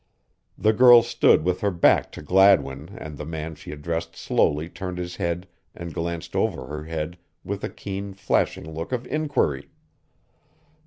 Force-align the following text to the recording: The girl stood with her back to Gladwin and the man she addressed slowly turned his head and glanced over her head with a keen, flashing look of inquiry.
The 0.57 0.73
girl 0.73 1.03
stood 1.03 1.43
with 1.43 1.61
her 1.61 1.69
back 1.69 2.11
to 2.13 2.23
Gladwin 2.23 2.89
and 2.97 3.17
the 3.19 3.23
man 3.23 3.53
she 3.53 3.71
addressed 3.71 4.15
slowly 4.15 4.67
turned 4.67 4.97
his 4.97 5.17
head 5.17 5.47
and 5.75 5.93
glanced 5.93 6.35
over 6.35 6.65
her 6.65 6.85
head 6.85 7.19
with 7.43 7.63
a 7.63 7.69
keen, 7.69 8.15
flashing 8.15 8.73
look 8.73 8.91
of 8.91 9.05
inquiry. 9.05 9.69